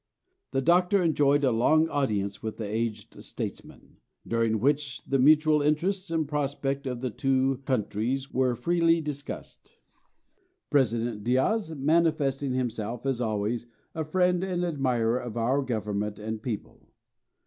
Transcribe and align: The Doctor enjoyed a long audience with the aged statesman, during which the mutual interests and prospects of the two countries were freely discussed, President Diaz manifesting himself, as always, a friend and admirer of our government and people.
The 0.49 0.63
Doctor 0.63 1.03
enjoyed 1.03 1.43
a 1.43 1.51
long 1.51 1.87
audience 1.87 2.41
with 2.41 2.57
the 2.57 2.65
aged 2.65 3.23
statesman, 3.23 3.97
during 4.27 4.59
which 4.59 5.03
the 5.03 5.19
mutual 5.19 5.61
interests 5.61 6.09
and 6.09 6.27
prospects 6.27 6.87
of 6.87 7.01
the 7.01 7.11
two 7.11 7.61
countries 7.65 8.33
were 8.33 8.55
freely 8.55 8.99
discussed, 8.99 9.77
President 10.71 11.23
Diaz 11.23 11.75
manifesting 11.75 12.55
himself, 12.55 13.05
as 13.05 13.21
always, 13.21 13.67
a 13.93 14.03
friend 14.03 14.43
and 14.43 14.65
admirer 14.65 15.19
of 15.19 15.37
our 15.37 15.61
government 15.61 16.17
and 16.17 16.41
people. 16.41 16.87